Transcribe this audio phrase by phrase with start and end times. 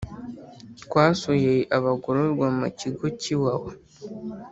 [0.83, 3.71] Twasuye abagororwa mu kigo cy’iwawa